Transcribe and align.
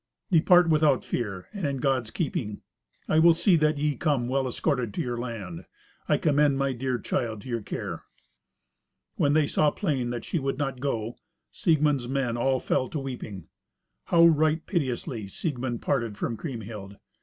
"Depart 0.31 0.67
without 0.67 1.03
fear, 1.03 1.47
and 1.53 1.63
in 1.67 1.77
God's 1.77 2.09
keeping. 2.09 2.63
I 3.07 3.19
will 3.19 3.35
see 3.35 3.55
that 3.57 3.77
ye 3.77 3.95
come 3.95 4.27
well 4.27 4.47
escorted 4.47 4.95
to 4.95 5.01
your 5.01 5.15
land. 5.19 5.65
I 6.09 6.17
commend 6.17 6.57
my 6.57 6.73
dear 6.73 6.97
child 6.97 7.41
to 7.41 7.49
your 7.49 7.61
care." 7.61 8.05
When 9.17 9.33
they 9.33 9.45
saw 9.45 9.69
plain 9.69 10.09
that 10.09 10.25
she 10.25 10.39
would 10.39 10.57
not 10.57 10.79
go, 10.79 11.17
Siegmund's 11.51 12.07
men 12.07 12.35
all 12.35 12.59
fell 12.59 12.87
to 12.87 12.97
weeping. 12.97 13.47
How 14.05 14.25
right 14.25 14.65
piteously 14.65 15.27
Siegmund 15.27 15.83
parted 15.83 16.17
from 16.17 16.35
Kriemhild! 16.35 16.97